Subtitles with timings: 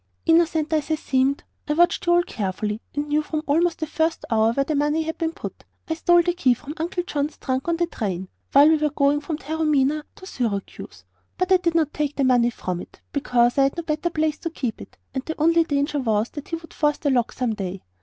[0.25, 4.25] "Innocent as I seemed, I watched you all carefully, and knew from almost the first
[4.31, 5.63] hour where the money had been put.
[5.87, 9.21] I stole the key to Uncle John's trunk on the train, while we were going
[9.21, 11.05] from Taormina to Syracuse;
[11.37, 14.39] but I did not take the money from it because I had no better place
[14.39, 17.53] to keep it, and the only danger was that he would force the lock some
[17.53, 17.83] day.